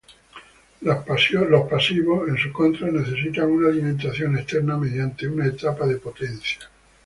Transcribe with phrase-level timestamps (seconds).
[0.81, 6.57] Los pasivos, en su contra, necesitan una alimentación externa mediante una etapa de potencia.